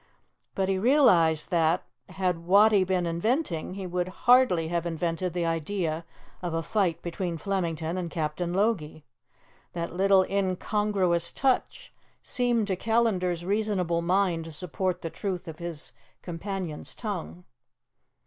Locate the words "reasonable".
13.45-14.01